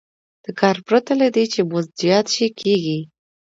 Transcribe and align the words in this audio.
دا 0.43 0.51
کار 0.59 0.77
پرته 0.87 1.11
له 1.21 1.27
دې 1.35 1.45
چې 1.53 1.59
مزد 1.71 1.91
زیات 2.01 2.27
شي 2.35 2.47
کېږي 2.61 2.99